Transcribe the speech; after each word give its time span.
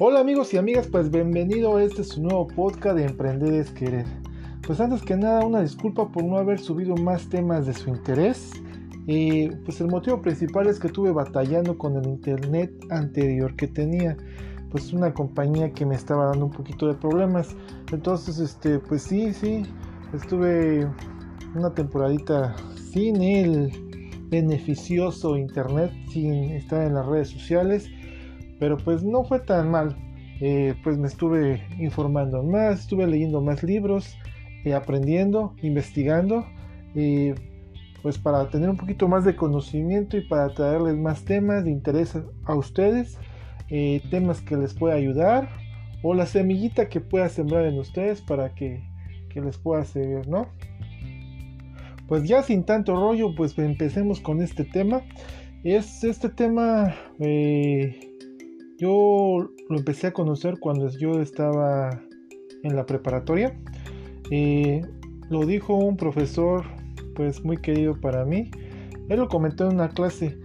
Hola 0.00 0.20
amigos 0.20 0.54
y 0.54 0.56
amigas, 0.56 0.88
pues 0.90 1.10
bienvenido 1.10 1.76
a 1.76 1.84
este 1.84 2.02
su 2.02 2.22
nuevo 2.22 2.48
podcast 2.48 2.96
de 2.96 3.04
Emprender 3.04 3.52
es 3.52 3.70
Querer. 3.72 4.06
Pues 4.66 4.80
antes 4.80 5.02
que 5.02 5.14
nada 5.18 5.44
una 5.44 5.60
disculpa 5.60 6.10
por 6.10 6.24
no 6.24 6.38
haber 6.38 6.58
subido 6.58 6.96
más 6.96 7.28
temas 7.28 7.66
de 7.66 7.74
su 7.74 7.90
interés. 7.90 8.52
Y 9.06 9.50
pues 9.50 9.82
el 9.82 9.88
motivo 9.88 10.22
principal 10.22 10.66
es 10.66 10.80
que 10.80 10.86
estuve 10.86 11.12
batallando 11.12 11.76
con 11.76 11.98
el 11.98 12.06
internet 12.06 12.72
anterior 12.88 13.54
que 13.54 13.68
tenía. 13.68 14.16
Pues 14.70 14.94
una 14.94 15.12
compañía 15.12 15.72
que 15.72 15.84
me 15.84 15.94
estaba 15.94 16.24
dando 16.24 16.46
un 16.46 16.52
poquito 16.52 16.88
de 16.88 16.94
problemas. 16.94 17.54
Entonces, 17.92 18.38
este, 18.38 18.78
pues 18.78 19.02
sí, 19.02 19.34
sí, 19.34 19.62
estuve 20.14 20.88
una 21.54 21.74
temporadita 21.74 22.56
sin 22.92 23.22
el 23.22 23.70
beneficioso 24.30 25.36
internet, 25.36 25.92
sin 26.10 26.32
estar 26.52 26.80
en 26.80 26.94
las 26.94 27.04
redes 27.04 27.28
sociales 27.28 27.90
pero 28.62 28.76
pues 28.76 29.02
no 29.02 29.24
fue 29.24 29.40
tan 29.40 29.72
mal. 29.72 29.96
Eh, 30.40 30.76
pues 30.84 30.96
me 30.96 31.08
estuve 31.08 31.66
informando 31.80 32.44
más, 32.44 32.78
estuve 32.78 33.08
leyendo 33.08 33.40
más 33.40 33.64
libros, 33.64 34.16
eh, 34.64 34.72
aprendiendo, 34.72 35.56
investigando, 35.62 36.46
pues 38.02 38.18
para 38.18 38.48
tener 38.50 38.70
un 38.70 38.76
poquito 38.76 39.08
más 39.08 39.24
de 39.24 39.34
conocimiento 39.34 40.16
y 40.16 40.20
para 40.20 40.54
traerles 40.54 40.96
más 40.96 41.24
temas 41.24 41.64
de 41.64 41.72
interés 41.72 42.16
a 42.44 42.54
ustedes, 42.54 43.18
eh, 43.68 44.00
temas 44.12 44.40
que 44.40 44.56
les 44.56 44.74
pueda 44.74 44.94
ayudar 44.94 45.48
o 46.04 46.14
la 46.14 46.26
semillita 46.26 46.88
que 46.88 47.00
pueda 47.00 47.28
sembrar 47.28 47.64
en 47.66 47.80
ustedes 47.80 48.20
para 48.20 48.54
que, 48.54 48.84
que 49.30 49.40
les 49.40 49.58
pueda 49.58 49.84
servir, 49.84 50.28
¿no? 50.28 50.46
Pues 52.06 52.28
ya 52.28 52.44
sin 52.44 52.62
tanto 52.62 52.94
rollo, 52.94 53.34
pues 53.34 53.58
empecemos 53.58 54.20
con 54.20 54.40
este 54.40 54.62
tema. 54.62 55.02
Es 55.64 56.04
este 56.04 56.28
tema 56.28 56.92
yo 58.82 59.48
lo 59.68 59.78
empecé 59.78 60.08
a 60.08 60.12
conocer 60.12 60.58
cuando 60.58 60.88
yo 60.88 61.22
estaba 61.22 62.02
en 62.64 62.74
la 62.74 62.84
preparatoria. 62.84 63.56
Eh, 64.28 64.84
lo 65.30 65.46
dijo 65.46 65.76
un 65.76 65.96
profesor 65.96 66.64
pues 67.14 67.44
muy 67.44 67.58
querido 67.58 67.94
para 68.00 68.24
mí. 68.24 68.50
Él 69.08 69.20
lo 69.20 69.28
comentó 69.28 69.68
en 69.68 69.76
una 69.76 69.88
clase. 69.88 70.36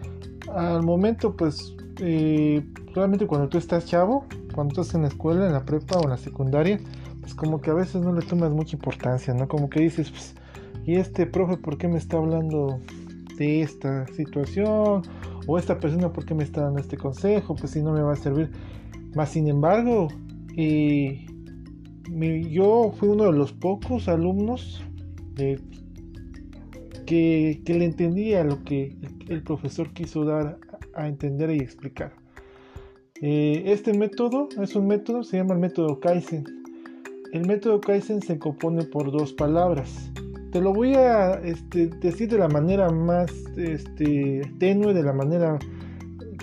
Al 0.53 0.83
momento 0.83 1.35
pues 1.35 1.75
eh, 1.99 2.63
realmente 2.93 3.25
cuando 3.25 3.49
tú 3.49 3.57
estás 3.57 3.87
chavo, 3.87 4.27
cuando 4.53 4.79
estás 4.79 4.93
en 4.93 5.01
la 5.01 5.07
escuela, 5.07 5.47
en 5.47 5.53
la 5.53 5.65
prepa 5.65 5.97
o 5.97 6.03
en 6.03 6.11
la 6.11 6.17
secundaria, 6.17 6.79
pues 7.21 7.33
como 7.33 7.59
que 7.59 7.71
a 7.71 7.73
veces 7.73 8.03
no 8.03 8.13
le 8.13 8.21
tomas 8.21 8.51
mucha 8.51 8.75
importancia, 8.75 9.33
¿no? 9.33 9.47
Como 9.47 9.67
que 9.67 9.79
dices, 9.79 10.11
pues, 10.11 10.35
¿y 10.85 10.95
este 10.97 11.25
profe 11.25 11.57
por 11.57 11.79
qué 11.79 11.87
me 11.87 11.97
está 11.97 12.17
hablando 12.17 12.79
de 13.37 13.61
esta 13.63 14.05
situación? 14.09 15.01
O 15.47 15.57
esta 15.57 15.79
persona 15.79 16.11
por 16.11 16.25
qué 16.25 16.35
me 16.35 16.43
está 16.43 16.61
dando 16.61 16.79
este 16.79 16.97
consejo, 16.97 17.55
pues 17.55 17.71
si 17.71 17.81
no 17.81 17.93
me 17.93 18.01
va 18.01 18.13
a 18.13 18.17
servir. 18.17 18.51
Más 19.15 19.29
sin 19.29 19.47
embargo, 19.47 20.09
eh, 20.57 21.25
yo 22.49 22.93
fui 22.97 23.07
uno 23.07 23.31
de 23.31 23.31
los 23.31 23.53
pocos 23.53 24.07
alumnos 24.07 24.83
que, 27.05 27.61
le 27.65 27.85
entendía 27.85 28.43
lo 28.43 28.63
que 28.63 28.95
el, 29.29 29.41
profesor 29.41 29.91
quiso 29.93 30.25
dar 30.25 30.59
a, 30.93 31.07
entender 31.07 31.49
y 31.51 31.59
explicar. 31.59 32.13
Eh, 33.21 33.63
este 33.65 33.97
método 33.97 34.49
es 34.61 34.75
un 34.75 34.87
método, 34.87 35.23
se 35.23 35.37
llama 35.37 35.53
el 35.53 35.61
método 35.61 35.99
Kaizen. 35.99 36.43
El 37.31 37.47
método 37.47 37.79
Kaizen 37.79 38.21
se 38.21 38.37
compone 38.37 38.83
por 38.83 39.11
dos 39.11 39.33
palabras. 39.33 40.11
Te 40.57 40.63
lo 40.63 40.73
voy 40.73 40.95
a 40.95 41.35
este, 41.43 41.85
decir 41.85 42.31
de 42.31 42.39
la 42.39 42.47
manera 42.47 42.89
más 42.89 43.31
este, 43.57 44.41
tenue, 44.57 44.91
de 44.91 45.03
la 45.03 45.13
manera 45.13 45.59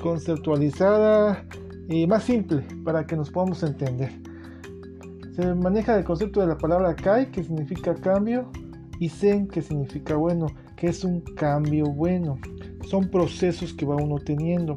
conceptualizada 0.01 1.45
y 1.89 2.07
más 2.07 2.23
simple 2.23 2.65
para 2.85 3.05
que 3.05 3.17
nos 3.17 3.29
podamos 3.33 3.65
entender. 3.65 4.13
Se 5.35 5.53
maneja 5.57 5.99
el 5.99 6.05
concepto 6.05 6.41
de 6.41 6.47
la 6.47 6.57
palabra 6.57 6.95
Kai, 6.95 7.33
que 7.33 7.43
significa 7.43 7.93
cambio, 7.97 8.49
y 9.01 9.09
Zen, 9.09 9.49
que 9.49 9.61
significa 9.61 10.15
bueno, 10.15 10.47
que 10.77 10.91
es 10.91 11.03
un 11.03 11.21
cambio 11.35 11.87
bueno. 11.87 12.39
Son 12.89 13.11
procesos 13.11 13.73
que 13.73 13.85
va 13.85 13.97
uno 13.97 14.21
teniendo. 14.21 14.77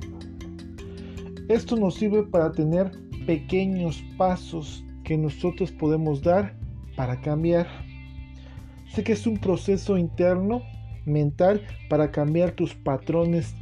Esto 1.48 1.76
nos 1.76 1.94
sirve 1.94 2.24
para 2.24 2.52
tener 2.52 2.90
pequeños 3.28 4.04
pasos 4.18 4.84
que 5.04 5.16
nosotros 5.16 5.72
podemos 5.74 6.24
dar 6.24 6.58
para 6.96 7.22
cambiar. 7.22 7.87
Sé 8.98 9.04
que 9.04 9.14
es 9.14 9.28
un 9.28 9.38
proceso 9.38 9.96
interno, 9.96 10.64
mental, 11.06 11.62
para 11.88 12.10
cambiar 12.10 12.54
tus 12.54 12.74
patrones 12.74 13.54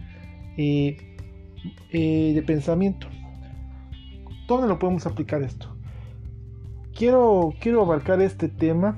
eh, 0.56 0.96
eh, 1.91 2.31
de 2.34 2.41
pensamiento. 2.41 3.07
¿Dónde 4.47 4.69
lo 4.69 4.79
podemos 4.79 5.06
aplicar 5.06 5.44
esto? 5.44 5.75
Quiero, 6.94 7.53
quiero 7.59 7.81
abarcar 7.81 8.22
este 8.22 8.47
tema 8.47 8.97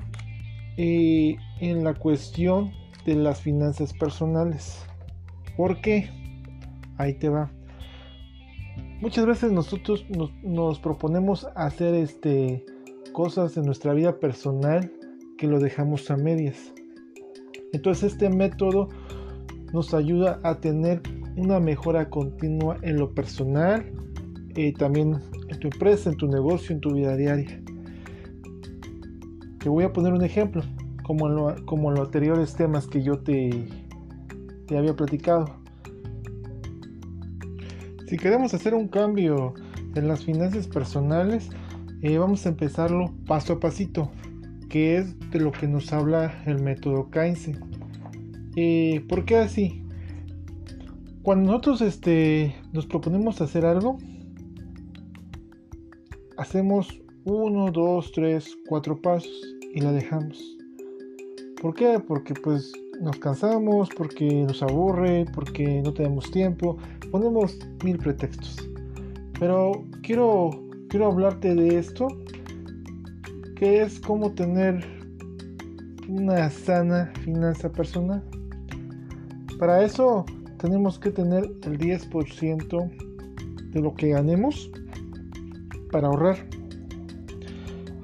eh, 0.76 1.34
en 1.58 1.82
la 1.82 1.94
cuestión 1.94 2.70
de 3.04 3.16
las 3.16 3.40
finanzas 3.40 3.92
personales. 3.92 4.86
¿Por 5.56 5.80
qué? 5.80 6.08
Ahí 6.98 7.14
te 7.14 7.30
va. 7.30 7.50
Muchas 9.00 9.26
veces 9.26 9.50
nosotros 9.50 10.06
nos, 10.08 10.32
nos 10.44 10.78
proponemos 10.78 11.48
hacer 11.56 11.96
este, 11.96 12.64
cosas 13.12 13.56
en 13.56 13.64
nuestra 13.64 13.92
vida 13.92 14.20
personal 14.20 14.92
que 15.38 15.46
lo 15.46 15.58
dejamos 15.60 16.10
a 16.10 16.16
medias. 16.18 16.74
Entonces 17.72 18.12
este 18.12 18.28
método 18.28 18.88
nos 19.72 19.94
ayuda 19.94 20.40
a 20.42 20.60
tener 20.60 21.00
una 21.36 21.60
mejora 21.60 22.10
continua 22.10 22.76
en 22.82 22.98
lo 22.98 23.14
personal, 23.14 23.86
y 24.58 24.72
también 24.72 25.20
en 25.48 25.60
tu 25.60 25.68
empresa, 25.68 26.10
en 26.10 26.16
tu 26.16 26.26
negocio, 26.26 26.74
en 26.74 26.80
tu 26.80 26.92
vida 26.92 27.16
diaria. 27.16 27.62
Te 29.60 29.68
voy 29.68 29.84
a 29.84 29.92
poner 29.92 30.12
un 30.12 30.24
ejemplo, 30.24 30.62
como 31.04 31.28
en, 31.28 31.36
lo, 31.36 31.66
como 31.66 31.90
en 31.90 31.96
los 31.96 32.06
anteriores 32.06 32.54
temas 32.54 32.88
que 32.88 33.02
yo 33.02 33.20
te, 33.20 33.68
te 34.66 34.76
había 34.76 34.96
platicado. 34.96 35.46
Si 38.08 38.16
queremos 38.16 38.52
hacer 38.52 38.74
un 38.74 38.88
cambio 38.88 39.54
en 39.94 40.08
las 40.08 40.24
finanzas 40.24 40.66
personales, 40.66 41.50
eh, 42.02 42.18
vamos 42.18 42.44
a 42.46 42.48
empezarlo 42.48 43.12
paso 43.26 43.54
a 43.54 43.60
pasito 43.60 44.10
que 44.68 44.98
es 44.98 45.18
de 45.30 45.40
lo 45.40 45.52
que 45.52 45.66
nos 45.66 45.92
habla 45.92 46.42
el 46.46 46.60
método 46.60 47.08
Kaizen. 47.10 47.58
Eh, 48.56 49.04
¿Por 49.08 49.24
qué 49.24 49.36
así? 49.36 49.82
Cuando 51.22 51.52
nosotros 51.52 51.80
este, 51.82 52.54
nos 52.72 52.86
proponemos 52.86 53.40
hacer 53.40 53.64
algo, 53.64 53.98
hacemos 56.36 57.00
uno, 57.24 57.70
dos, 57.70 58.12
tres, 58.12 58.56
cuatro 58.68 59.00
pasos 59.00 59.30
y 59.74 59.80
la 59.80 59.92
dejamos. 59.92 60.56
¿Por 61.60 61.74
qué? 61.74 62.00
Porque 62.00 62.34
pues 62.34 62.72
nos 63.00 63.16
cansamos, 63.18 63.88
porque 63.96 64.44
nos 64.44 64.62
aburre, 64.62 65.26
porque 65.34 65.82
no 65.82 65.92
tenemos 65.92 66.30
tiempo, 66.30 66.78
ponemos 67.10 67.58
mil 67.84 67.98
pretextos. 67.98 68.56
Pero 69.38 69.84
quiero, 70.02 70.50
quiero 70.88 71.06
hablarte 71.06 71.54
de 71.54 71.78
esto 71.78 72.08
que 73.58 73.82
es 73.82 73.98
cómo 73.98 74.32
tener 74.32 74.84
una 76.08 76.48
sana 76.48 77.12
finanza 77.24 77.70
personal. 77.72 78.22
Para 79.58 79.82
eso 79.82 80.24
tenemos 80.58 80.98
que 80.98 81.10
tener 81.10 81.44
el 81.62 81.78
10% 81.78 83.72
de 83.72 83.80
lo 83.80 83.94
que 83.94 84.10
ganemos 84.10 84.70
para 85.90 86.06
ahorrar. 86.06 86.36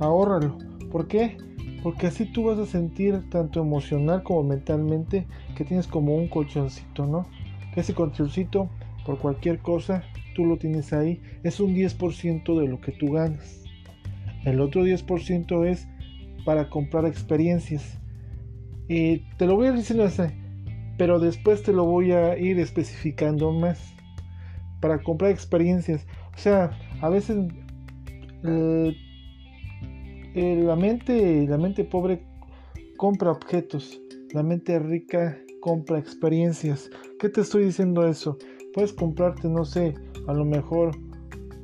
Ahórralo. 0.01 0.59
¿Por 0.91 1.07
qué? 1.07 1.37
Porque 1.85 2.09
así 2.09 2.33
tú 2.33 2.45
vas 2.45 2.59
a 2.59 2.67
sentir 2.67 3.23
tanto 3.31 3.61
emocional 3.61 4.25
como 4.25 4.43
mentalmente 4.43 5.27
que 5.57 5.65
tienes 5.65 5.87
como 5.87 6.17
un 6.17 6.29
colchoncito, 6.29 7.07
¿no? 7.07 7.29
Ese 7.77 7.95
colchoncito, 7.95 8.71
por 9.07 9.19
cualquier 9.19 9.61
cosa, 9.61 10.03
tú 10.35 10.45
lo 10.45 10.57
tienes 10.57 10.93
ahí. 10.93 11.21
Es 11.45 11.61
un 11.61 11.75
10% 11.75 12.61
de 12.61 12.67
lo 12.67 12.81
que 12.81 12.91
tú 12.93 13.13
ganas. 13.13 13.64
El 14.45 14.61
otro 14.61 14.85
10% 14.85 15.67
es 15.67 15.89
para 16.45 16.69
comprar 16.69 17.07
experiencias. 17.07 17.99
Y 18.89 19.19
te 19.37 19.47
lo 19.47 19.57
voy 19.57 19.69
a 19.69 19.71
ir 19.71 19.77
diciendo 19.77 20.05
así, 20.05 20.23
pero 20.99 21.19
después 21.19 21.63
te 21.63 21.73
lo 21.73 21.85
voy 21.85 22.13
a 22.13 22.39
ir 22.39 22.59
especificando 22.59 23.53
más. 23.53 23.95
Para 24.81 25.03
comprar 25.03 25.31
experiencias. 25.31 26.07
O 26.35 26.39
sea, 26.39 26.79
a 27.01 27.09
veces 27.09 27.39
eh, 28.45 28.95
eh, 30.35 30.63
la 30.63 30.77
mente, 30.77 31.47
la 31.49 31.57
mente 31.57 31.85
pobre 31.85 32.27
compra 32.99 33.31
objetos. 33.31 33.99
La 34.33 34.43
mente 34.43 34.79
rica 34.79 35.39
compra 35.61 35.99
experiencias. 35.99 36.91
¿Qué 37.19 37.31
te 37.31 37.41
estoy 37.41 37.65
diciendo 37.65 38.07
eso? 38.07 38.37
Puedes 38.75 38.93
comprarte, 38.93 39.49
no 39.49 39.65
sé, 39.65 39.95
a 40.27 40.35
lo 40.35 40.45
mejor 40.45 40.91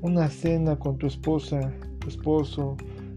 una 0.00 0.28
cena 0.28 0.78
con 0.78 0.96
tu 0.96 1.06
esposa, 1.06 1.74
tu 2.00 2.08
esposo, 2.08 2.76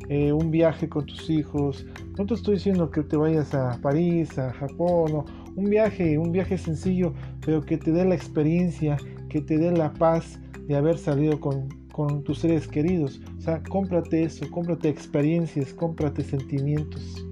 eh, 0.09 0.31
un 0.31 0.51
viaje 0.51 0.87
con 0.89 1.05
tus 1.05 1.29
hijos. 1.29 1.85
No 2.17 2.25
te 2.25 2.35
estoy 2.35 2.55
diciendo 2.55 2.91
que 2.91 3.01
te 3.03 3.17
vayas 3.17 3.53
a 3.53 3.79
París, 3.81 4.37
a 4.37 4.53
Japón, 4.53 5.25
un 5.55 5.69
viaje, 5.69 6.17
un 6.17 6.31
viaje 6.31 6.57
sencillo, 6.57 7.13
pero 7.45 7.61
que 7.61 7.77
te 7.77 7.91
dé 7.91 8.05
la 8.05 8.15
experiencia, 8.15 8.97
que 9.29 9.41
te 9.41 9.57
dé 9.57 9.71
la 9.71 9.93
paz 9.93 10.39
de 10.67 10.75
haber 10.75 10.97
salido 10.97 11.39
con, 11.39 11.69
con 11.91 12.23
tus 12.23 12.39
seres 12.39 12.67
queridos. 12.67 13.21
O 13.37 13.41
sea, 13.41 13.63
cómprate 13.63 14.23
eso, 14.23 14.49
cómprate 14.51 14.89
experiencias, 14.89 15.73
cómprate 15.73 16.23
sentimientos. 16.23 17.25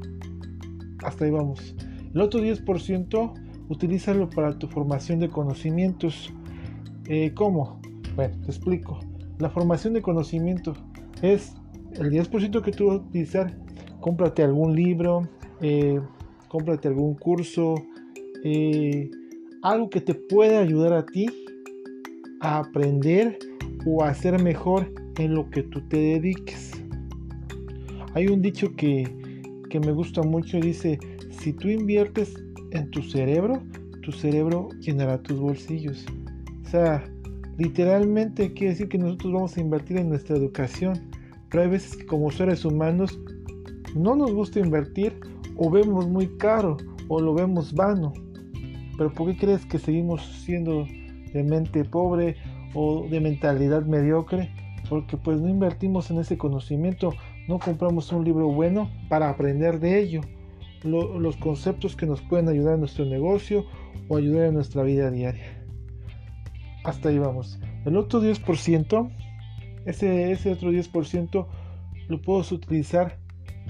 Hasta 1.03 1.25
ahí 1.25 1.31
vamos. 1.31 1.75
El 2.13 2.21
otro 2.21 2.41
10% 2.41 3.33
utilízalo 3.69 4.29
para 4.29 4.57
tu 4.57 4.67
formación 4.67 5.19
de 5.19 5.29
conocimientos. 5.29 6.31
Eh, 7.07 7.33
¿Cómo? 7.33 7.81
Bueno, 8.15 8.37
te 8.41 8.47
explico. 8.47 8.99
La 9.39 9.49
formación 9.49 9.93
de 9.93 10.01
conocimiento 10.01 10.73
es 11.21 11.53
el 11.93 12.11
10% 12.11 12.61
que 12.61 12.71
tú 12.71 12.87
vas 12.87 12.97
a 12.97 13.01
utilizar. 13.01 13.57
Cómprate 13.99 14.43
algún 14.43 14.75
libro, 14.75 15.27
eh, 15.61 15.99
cómprate 16.47 16.87
algún 16.87 17.15
curso, 17.15 17.75
eh, 18.43 19.09
algo 19.61 19.89
que 19.89 20.01
te 20.01 20.15
pueda 20.15 20.59
ayudar 20.59 20.93
a 20.93 21.05
ti 21.05 21.27
a 22.41 22.59
aprender 22.59 23.37
o 23.85 24.03
a 24.03 24.13
ser 24.13 24.41
mejor 24.41 24.91
en 25.17 25.35
lo 25.35 25.49
que 25.49 25.63
tú 25.63 25.81
te 25.87 25.97
dediques. 25.97 26.71
Hay 28.13 28.27
un 28.27 28.41
dicho 28.41 28.75
que, 28.75 29.07
que 29.69 29.79
me 29.79 29.91
gusta 29.91 30.21
mucho, 30.23 30.59
dice, 30.59 30.99
si 31.29 31.53
tú 31.53 31.69
inviertes 31.69 32.33
en 32.71 32.89
tu 32.91 33.01
cerebro, 33.03 33.61
tu 34.01 34.11
cerebro 34.11 34.69
llenará 34.79 35.21
tus 35.21 35.39
bolsillos. 35.39 36.05
O 36.65 36.69
sea, 36.69 37.03
literalmente 37.57 38.53
quiere 38.53 38.71
decir 38.71 38.89
que 38.89 38.97
nosotros 38.97 39.33
vamos 39.33 39.57
a 39.57 39.61
invertir 39.61 39.97
en 39.97 40.09
nuestra 40.09 40.35
educación. 40.35 41.10
Pero 41.51 41.63
hay 41.63 41.69
veces 41.69 41.97
que 41.97 42.05
como 42.05 42.31
seres 42.31 42.63
humanos 42.65 43.19
no 43.93 44.15
nos 44.15 44.33
gusta 44.33 44.59
invertir 44.59 45.19
o 45.57 45.69
vemos 45.69 46.07
muy 46.07 46.27
caro 46.37 46.77
o 47.09 47.19
lo 47.19 47.33
vemos 47.33 47.73
vano. 47.73 48.13
Pero 48.97 49.13
¿por 49.13 49.27
qué 49.27 49.37
crees 49.37 49.65
que 49.65 49.77
seguimos 49.77 50.25
siendo 50.45 50.85
de 51.33 51.43
mente 51.43 51.83
pobre 51.83 52.37
o 52.73 53.05
de 53.09 53.19
mentalidad 53.19 53.85
mediocre? 53.85 54.49
Porque 54.89 55.17
pues 55.17 55.39
no 55.41 55.49
invertimos 55.49 56.09
en 56.09 56.19
ese 56.19 56.37
conocimiento, 56.37 57.13
no 57.47 57.59
compramos 57.59 58.11
un 58.11 58.23
libro 58.23 58.47
bueno 58.47 58.89
para 59.09 59.29
aprender 59.29 59.79
de 59.79 59.99
ello. 59.99 60.21
los 60.83 61.37
conceptos 61.37 61.95
que 61.95 62.05
nos 62.05 62.21
pueden 62.21 62.47
ayudar 62.47 62.75
en 62.75 62.79
nuestro 62.79 63.05
negocio 63.05 63.65
o 64.07 64.17
ayudar 64.17 64.47
en 64.47 64.55
nuestra 64.55 64.83
vida 64.83 65.11
diaria. 65.11 65.63
Hasta 66.83 67.09
ahí 67.09 67.19
vamos. 67.19 67.59
El 67.85 67.97
otro 67.97 68.21
10%, 68.21 69.11
ese, 69.85 70.31
ese 70.31 70.51
otro 70.51 70.71
10% 70.71 71.47
lo 72.07 72.21
puedes 72.21 72.51
utilizar 72.51 73.17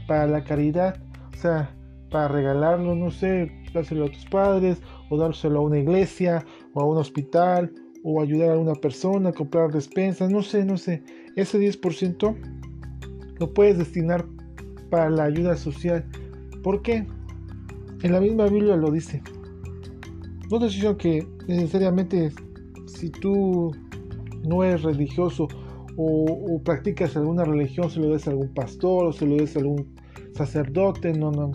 para 0.07 0.27
la 0.27 0.43
caridad, 0.43 1.01
o 1.33 1.37
sea, 1.37 1.75
para 2.09 2.27
regalarlo, 2.27 2.95
no 2.95 3.11
sé, 3.11 3.51
dárselo 3.73 4.05
a 4.05 4.11
tus 4.11 4.25
padres 4.25 4.81
o 5.09 5.17
dárselo 5.17 5.59
a 5.59 5.63
una 5.63 5.79
iglesia 5.79 6.45
o 6.73 6.81
a 6.81 6.85
un 6.85 6.97
hospital 6.97 7.71
o 8.03 8.21
ayudar 8.21 8.51
a 8.51 8.57
una 8.57 8.75
persona 8.75 9.29
a 9.29 9.33
comprar 9.33 9.71
despensas, 9.71 10.29
no 10.29 10.41
sé, 10.41 10.65
no 10.65 10.77
sé. 10.77 11.03
Ese 11.35 11.59
10% 11.59 12.35
lo 13.39 13.53
puedes 13.53 13.77
destinar 13.77 14.25
para 14.89 15.09
la 15.09 15.25
ayuda 15.25 15.55
social. 15.55 16.05
¿Por 16.63 16.81
qué? 16.81 17.07
En 18.03 18.11
la 18.11 18.19
misma 18.19 18.47
Biblia 18.47 18.75
lo 18.75 18.91
dice. 18.91 19.21
No 20.49 20.59
te 20.59 20.97
que 20.97 21.25
necesariamente 21.47 22.31
si 22.87 23.09
tú 23.09 23.71
no 24.43 24.63
eres 24.63 24.83
religioso 24.83 25.47
o, 25.97 26.61
practicas 26.63 27.15
alguna 27.15 27.43
religión, 27.45 27.89
se 27.89 27.99
lo 27.99 28.09
des 28.09 28.27
a 28.27 28.31
algún 28.31 28.53
pastor 28.53 29.07
o 29.07 29.13
se 29.13 29.25
lo 29.25 29.35
des 29.35 29.55
a 29.55 29.59
algún 29.59 29.95
sacerdote, 30.33 31.13
no, 31.13 31.31
no. 31.31 31.51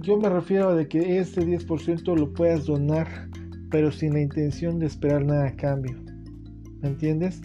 Yo 0.00 0.18
me 0.18 0.28
refiero 0.28 0.70
a 0.70 0.74
de 0.74 0.86
que 0.88 1.18
ese 1.18 1.46
10% 1.46 2.16
lo 2.16 2.32
puedas 2.32 2.66
donar, 2.66 3.28
pero 3.70 3.90
sin 3.90 4.12
la 4.12 4.20
intención 4.20 4.78
de 4.78 4.86
esperar 4.86 5.24
nada 5.24 5.48
a 5.48 5.56
cambio. 5.56 5.96
¿Me 6.82 6.88
entiendes? 6.88 7.40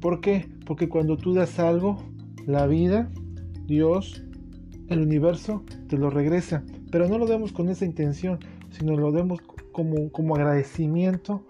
¿Por 0.00 0.20
qué? 0.20 0.48
Porque 0.66 0.88
cuando 0.88 1.16
tú 1.16 1.32
das 1.32 1.58
algo, 1.60 1.96
la 2.44 2.66
vida, 2.66 3.10
Dios, 3.66 4.24
el 4.88 5.00
universo, 5.00 5.64
te 5.88 5.96
lo 5.96 6.10
regresa. 6.10 6.64
Pero 6.90 7.08
no 7.08 7.18
lo 7.18 7.26
demos 7.26 7.52
con 7.52 7.68
esa 7.68 7.84
intención, 7.84 8.38
sino 8.70 8.96
lo 8.96 9.12
demos 9.12 9.40
como, 9.72 10.10
como 10.10 10.34
agradecimiento 10.34 11.44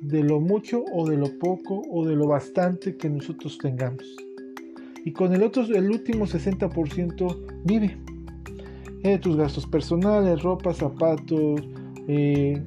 de 0.00 0.22
lo 0.22 0.40
mucho 0.40 0.84
o 0.92 1.08
de 1.08 1.16
lo 1.16 1.38
poco 1.38 1.82
o 1.90 2.06
de 2.06 2.14
lo 2.14 2.26
bastante 2.26 2.96
que 2.96 3.08
nosotros 3.08 3.58
tengamos. 3.58 4.04
Y 5.04 5.12
con 5.12 5.34
el 5.34 5.42
otro, 5.42 5.62
el 5.64 5.90
último 5.90 6.26
60% 6.26 7.36
vive. 7.64 7.98
Eh, 9.02 9.18
tus 9.18 9.36
gastos 9.36 9.66
personales, 9.66 10.42
ropa, 10.42 10.72
zapatos, 10.72 11.60
eh, 12.08 12.62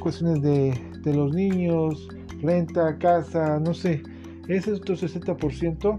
cuestiones 0.00 0.42
de, 0.42 1.14
los 1.14 1.32
niños, 1.32 2.08
renta, 2.42 2.98
casa, 2.98 3.60
no 3.60 3.72
sé. 3.72 4.02
Ese 4.48 4.72
otro 4.72 4.96
60% 4.96 5.98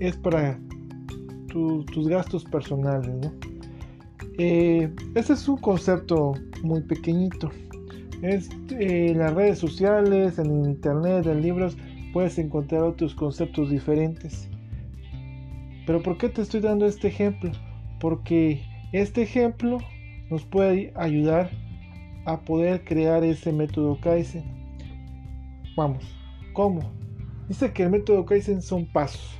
es 0.00 0.16
para 0.16 0.58
tus 1.48 2.08
gastos 2.08 2.44
personales. 2.44 3.10
¿no? 3.16 3.32
Eh, 4.38 4.90
ese 5.14 5.34
es 5.34 5.46
un 5.48 5.58
concepto 5.58 6.32
muy 6.62 6.80
pequeñito. 6.80 7.50
En 8.22 9.18
las 9.18 9.34
redes 9.34 9.58
sociales, 9.58 10.38
en 10.38 10.64
internet, 10.64 11.26
en 11.26 11.40
libros, 11.40 11.76
puedes 12.12 12.38
encontrar 12.38 12.82
otros 12.82 13.14
conceptos 13.14 13.70
diferentes. 13.70 14.48
Pero 15.86 16.02
¿por 16.02 16.18
qué 16.18 16.28
te 16.28 16.42
estoy 16.42 16.60
dando 16.60 16.86
este 16.86 17.08
ejemplo? 17.08 17.50
Porque 17.98 18.62
este 18.92 19.22
ejemplo 19.22 19.78
nos 20.30 20.44
puede 20.44 20.92
ayudar 20.96 21.50
a 22.26 22.40
poder 22.40 22.84
crear 22.84 23.24
ese 23.24 23.52
método 23.52 23.98
Kaizen. 24.00 24.44
Vamos, 25.76 26.04
¿cómo? 26.52 26.80
Dice 27.48 27.72
que 27.72 27.84
el 27.84 27.90
método 27.90 28.26
Kaizen 28.26 28.60
son 28.60 28.86
pasos. 28.86 29.38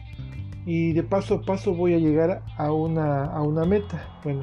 Y 0.67 0.93
de 0.93 1.03
paso 1.03 1.37
a 1.37 1.43
paso 1.43 1.75
voy 1.75 1.95
a 1.95 1.99
llegar 1.99 2.43
a 2.57 2.73
una, 2.73 3.25
a 3.25 3.43
una 3.43 3.65
meta. 3.65 4.09
Bueno, 4.25 4.41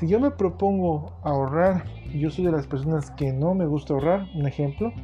si 0.00 0.08
yo 0.08 0.18
me 0.18 0.30
propongo 0.30 1.12
ahorrar, 1.24 1.84
yo 2.14 2.30
soy 2.30 2.46
de 2.46 2.52
las 2.52 2.66
personas 2.66 3.10
que 3.10 3.34
no 3.34 3.54
me 3.54 3.66
gusta 3.66 3.92
ahorrar, 3.92 4.26
un 4.34 4.46
ejemplo, 4.46 4.94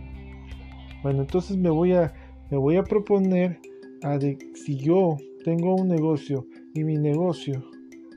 bueno, 1.03 1.21
entonces 1.21 1.59
me 1.59 1.69
voy 1.69 1.93
a, 1.93 2.15
me 2.51 2.57
voy 2.57 2.77
a 2.77 2.83
proponer 2.83 3.61
a 4.03 4.17
de, 4.17 4.39
si 4.55 4.79
yo 4.79 5.19
tengo 5.45 5.75
un 5.75 5.89
negocio 5.89 6.47
y 6.73 6.83
mi 6.83 6.97
negocio, 6.97 7.63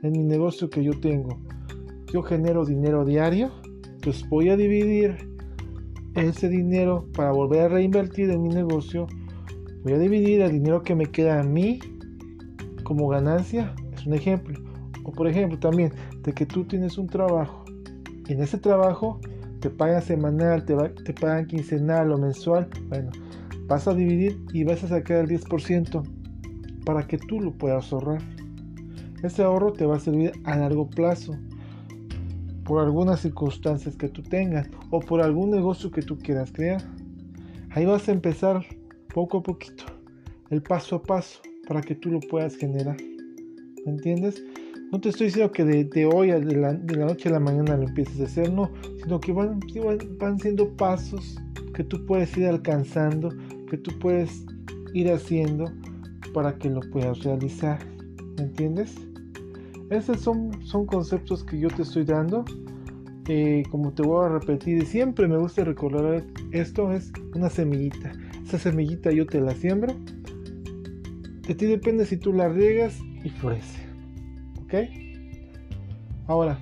en 0.03 0.13
mi 0.13 0.23
negocio 0.23 0.69
que 0.69 0.81
yo 0.81 0.97
tengo, 1.01 1.37
yo 2.13 2.23
genero 2.23 2.63
dinero 2.63 3.03
diario, 3.03 3.51
entonces 3.83 4.27
voy 4.29 4.47
a 4.47 4.55
dividir 4.55 5.17
ese 6.15 6.47
dinero 6.47 7.09
para 7.13 7.33
volver 7.33 7.63
a 7.63 7.67
reinvertir 7.67 8.29
en 8.29 8.41
mi 8.41 8.49
negocio, 8.49 9.05
voy 9.83 9.93
a 9.93 9.97
dividir 9.97 10.39
el 10.39 10.53
dinero 10.53 10.81
que 10.81 10.95
me 10.95 11.07
queda 11.07 11.41
a 11.41 11.43
mí 11.43 11.79
como 12.85 13.09
ganancia, 13.09 13.75
es 13.93 14.05
un 14.05 14.13
ejemplo. 14.13 14.68
O 15.03 15.11
por 15.11 15.27
ejemplo 15.27 15.57
también 15.59 15.91
de 16.23 16.33
que 16.33 16.45
tú 16.45 16.65
tienes 16.65 16.97
un 16.97 17.07
trabajo 17.07 17.63
y 18.27 18.33
en 18.33 18.43
ese 18.43 18.59
trabajo 18.59 19.19
te 19.59 19.69
pagan 19.69 20.01
semanal, 20.01 20.63
te, 20.63 21.13
pagan 21.13 21.47
quincenal 21.47 22.11
o 22.11 22.17
mensual. 22.17 22.69
Bueno, 22.87 23.11
vas 23.67 23.87
a 23.87 23.93
dividir 23.93 24.39
y 24.53 24.63
vas 24.63 24.83
a 24.83 24.87
sacar 24.87 25.17
el 25.17 25.27
10% 25.27 26.03
para 26.85 27.05
que 27.07 27.17
tú 27.17 27.41
lo 27.41 27.51
puedas 27.51 27.91
ahorrar. 27.91 28.21
Ese 29.23 29.43
ahorro 29.43 29.73
te 29.73 29.85
va 29.85 29.97
a 29.97 29.99
servir 29.99 30.31
a 30.45 30.57
largo 30.57 30.89
plazo 30.89 31.35
por 32.63 32.83
algunas 32.83 33.19
circunstancias 33.21 33.95
que 33.95 34.07
tú 34.07 34.21
tengas 34.21 34.69
o 34.91 34.99
por 34.99 35.21
algún 35.21 35.49
negocio 35.49 35.91
que 35.91 36.03
tú 36.03 36.17
quieras 36.19 36.51
crear. 36.51 36.81
Ahí 37.71 37.85
vas 37.85 38.07
a 38.07 38.11
empezar 38.11 38.63
poco 39.13 39.39
a 39.39 39.43
poquito, 39.43 39.85
el 40.51 40.61
paso 40.61 40.97
a 40.97 41.03
paso, 41.03 41.41
para 41.67 41.81
que 41.81 41.95
tú 41.95 42.11
lo 42.11 42.19
puedas 42.19 42.55
generar. 42.55 42.97
¿Me 43.85 43.91
entiendes? 43.91 44.43
No 44.91 44.99
te 44.99 45.09
estoy 45.09 45.27
diciendo 45.27 45.51
que 45.51 45.63
de, 45.63 46.05
hoy, 46.07 46.31
de 46.31 46.55
la, 46.55 46.73
de 46.73 46.95
la, 46.95 47.05
noche 47.05 47.29
a 47.29 47.33
la 47.33 47.39
mañana 47.39 47.77
lo 47.77 47.87
empieces 47.87 48.19
a 48.21 48.23
hacer, 48.23 48.51
no, 48.51 48.71
sino 48.97 49.19
que 49.19 49.31
van, 49.31 49.59
van 50.17 50.39
siendo 50.39 50.67
pasos 50.77 51.37
que 51.75 51.83
tú 51.83 52.03
puedes 52.07 52.35
ir 52.35 52.47
alcanzando, 52.47 53.29
que 53.69 53.77
tú 53.77 53.91
puedes 53.99 54.43
ir 54.95 55.11
haciendo 55.11 55.71
para 56.33 56.57
que 56.57 56.71
lo 56.71 56.79
puedas 56.91 57.23
realizar. 57.23 57.77
¿Me 58.37 58.45
entiendes? 58.45 58.95
Esos 59.91 60.21
son, 60.21 60.51
son 60.63 60.87
conceptos 60.87 61.43
que 61.43 61.59
yo 61.59 61.67
te 61.69 61.83
estoy 61.83 62.05
dando. 62.05 62.43
Eh, 63.27 63.61
como 63.69 63.93
te 63.93 64.01
voy 64.01 64.25
a 64.25 64.29
repetir, 64.29 64.83
siempre 64.87 65.27
me 65.27 65.37
gusta 65.37 65.63
recordar 65.63 66.23
esto, 66.51 66.91
es 66.91 67.11
una 67.35 67.51
semillita. 67.51 68.11
Esa 68.43 68.57
semillita 68.57 69.11
yo 69.11 69.27
te 69.27 69.39
la 69.39 69.53
siembro. 69.53 69.93
De 71.47 71.53
ti 71.53 71.67
depende 71.67 72.07
si 72.07 72.17
tú 72.17 72.33
la 72.33 72.49
riegas 72.49 72.99
y 73.23 73.29
florece. 73.29 73.88
Ahora, 76.27 76.59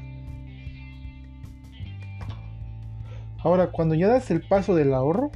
ahora 3.39 3.71
cuando 3.71 3.95
ya 3.95 4.07
das 4.07 4.31
el 4.31 4.41
paso 4.41 4.75
del 4.75 4.93
ahorro, 4.93 5.31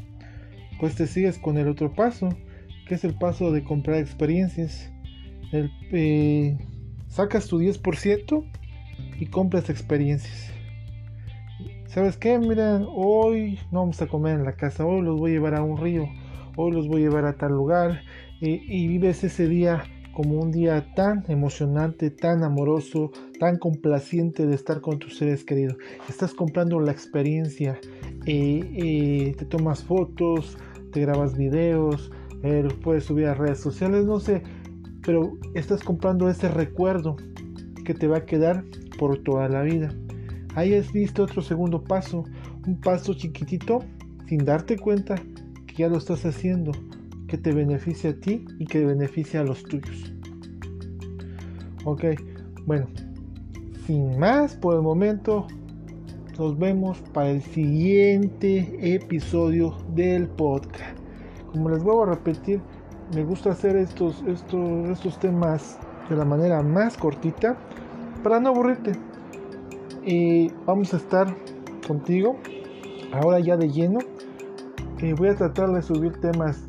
pues 0.79 0.95
te 0.95 1.05
sigues 1.07 1.37
con 1.37 1.57
el 1.57 1.67
otro 1.67 1.93
paso, 1.93 2.29
que 2.87 2.95
es 2.95 3.03
el 3.03 3.13
paso 3.13 3.51
de 3.51 3.63
comprar 3.63 3.97
experiencias. 3.97 4.89
El, 5.51 5.69
eh, 5.91 6.57
sacas 7.07 7.47
tu 7.47 7.59
10% 7.59 8.45
y 9.19 9.25
compras 9.25 9.69
experiencias. 9.69 10.51
¿Sabes 11.87 12.15
qué? 12.15 12.39
Miren, 12.39 12.85
hoy 12.87 13.59
no 13.69 13.79
vamos 13.81 14.01
a 14.01 14.07
comer 14.07 14.35
en 14.35 14.45
la 14.45 14.53
casa, 14.53 14.85
hoy 14.85 15.01
los 15.01 15.19
voy 15.19 15.31
a 15.31 15.33
llevar 15.33 15.55
a 15.55 15.61
un 15.61 15.77
río, 15.77 16.07
hoy 16.55 16.71
los 16.71 16.87
voy 16.87 17.01
a 17.01 17.09
llevar 17.09 17.25
a 17.25 17.33
tal 17.33 17.51
lugar 17.51 18.01
eh, 18.39 18.61
y 18.65 18.87
vives 18.87 19.25
ese 19.25 19.49
día 19.49 19.83
como 20.13 20.39
un 20.39 20.51
día 20.51 20.93
tan 20.95 21.23
emocionante, 21.27 22.09
tan 22.09 22.43
amoroso, 22.43 23.11
tan 23.39 23.57
complaciente 23.57 24.45
de 24.45 24.55
estar 24.55 24.81
con 24.81 24.99
tus 24.99 25.17
seres 25.17 25.43
queridos. 25.43 25.77
Estás 26.09 26.33
comprando 26.33 26.79
la 26.79 26.91
experiencia, 26.91 27.79
eh, 28.25 28.59
eh, 28.73 29.35
te 29.37 29.45
tomas 29.45 29.83
fotos, 29.83 30.57
te 30.91 31.01
grabas 31.01 31.37
videos, 31.37 32.11
eh, 32.43 32.67
puedes 32.83 33.05
subir 33.05 33.27
a 33.27 33.33
redes 33.33 33.59
sociales, 33.59 34.05
no 34.05 34.19
sé, 34.19 34.43
pero 35.03 35.37
estás 35.53 35.83
comprando 35.83 36.29
ese 36.29 36.49
recuerdo 36.49 37.15
que 37.85 37.93
te 37.93 38.07
va 38.07 38.17
a 38.17 38.25
quedar 38.25 38.63
por 38.97 39.17
toda 39.23 39.47
la 39.49 39.61
vida. 39.61 39.93
Ahí 40.55 40.73
has 40.73 40.91
visto 40.91 41.23
otro 41.23 41.41
segundo 41.41 41.83
paso, 41.83 42.25
un 42.67 42.79
paso 42.81 43.13
chiquitito 43.13 43.79
sin 44.27 44.45
darte 44.45 44.77
cuenta 44.77 45.15
que 45.65 45.75
ya 45.75 45.87
lo 45.87 45.97
estás 45.97 46.25
haciendo, 46.25 46.71
que 47.31 47.37
te 47.37 47.53
beneficia 47.53 48.09
a 48.09 48.13
ti 48.13 48.45
y 48.59 48.65
que 48.65 48.85
beneficia 48.85 49.39
a 49.39 49.45
los 49.45 49.63
tuyos. 49.63 50.13
Ok, 51.85 52.03
bueno, 52.65 52.87
sin 53.87 54.19
más 54.19 54.57
por 54.57 54.75
el 54.75 54.81
momento, 54.81 55.47
nos 56.37 56.59
vemos 56.59 56.99
para 57.13 57.29
el 57.29 57.41
siguiente 57.41 58.75
episodio 58.95 59.77
del 59.95 60.27
podcast. 60.27 60.99
Como 61.53 61.69
les 61.69 61.81
vuelvo 61.81 62.03
a 62.03 62.07
repetir, 62.07 62.59
me 63.15 63.23
gusta 63.23 63.51
hacer 63.51 63.77
estos, 63.77 64.21
estos, 64.27 64.89
estos 64.89 65.17
temas 65.17 65.79
de 66.09 66.17
la 66.17 66.25
manera 66.25 66.61
más 66.61 66.97
cortita 66.97 67.57
para 68.23 68.41
no 68.41 68.49
aburrirte. 68.49 68.91
Y 70.03 70.49
vamos 70.65 70.93
a 70.93 70.97
estar 70.97 71.33
contigo 71.87 72.35
ahora 73.13 73.39
ya 73.39 73.55
de 73.55 73.69
lleno. 73.69 73.99
Eh, 74.99 75.13
voy 75.13 75.29
a 75.29 75.35
tratar 75.35 75.71
de 75.71 75.81
subir 75.81 76.19
temas 76.19 76.67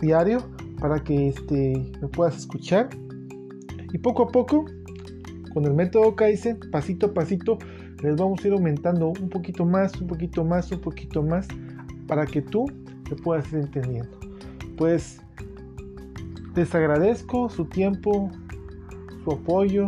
diario 0.00 0.42
para 0.80 1.02
que 1.02 1.28
este, 1.28 1.90
me 2.00 2.08
puedas 2.08 2.36
escuchar. 2.36 2.88
Y 3.92 3.98
poco 3.98 4.24
a 4.24 4.28
poco, 4.28 4.64
con 5.52 5.64
el 5.64 5.74
método 5.74 6.14
Kaizen, 6.14 6.58
pasito 6.70 7.06
a 7.06 7.14
pasito, 7.14 7.58
les 8.02 8.16
vamos 8.16 8.42
a 8.42 8.48
ir 8.48 8.54
aumentando 8.54 9.08
un 9.08 9.28
poquito 9.28 9.64
más, 9.64 10.00
un 10.00 10.06
poquito 10.06 10.44
más, 10.44 10.70
un 10.72 10.80
poquito 10.80 11.22
más, 11.22 11.46
para 12.06 12.24
que 12.24 12.40
tú 12.40 12.66
te 13.08 13.16
puedas 13.16 13.52
ir 13.52 13.60
entendiendo. 13.60 14.18
Pues 14.76 15.20
les 16.56 16.74
agradezco 16.74 17.48
su 17.48 17.64
tiempo, 17.66 18.30
su 19.24 19.32
apoyo 19.32 19.86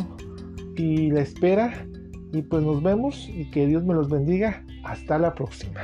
y 0.77 1.11
la 1.11 1.21
espera. 1.21 1.87
Y 2.33 2.43
pues 2.43 2.63
nos 2.63 2.83
vemos 2.83 3.29
y 3.29 3.51
que 3.51 3.67
Dios 3.67 3.85
me 3.85 3.95
los 3.95 4.09
bendiga. 4.09 4.65
Hasta 4.85 5.19
la 5.19 5.35
próxima. 5.35 5.81